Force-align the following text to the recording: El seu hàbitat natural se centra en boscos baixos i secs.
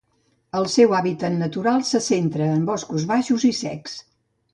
El 0.59 0.63
seu 0.75 0.95
hàbitat 0.99 1.35
natural 1.41 1.85
se 1.89 2.01
centra 2.05 2.47
en 2.53 2.65
boscos 2.71 3.05
baixos 3.13 3.47
i 3.51 3.53
secs. 3.59 3.95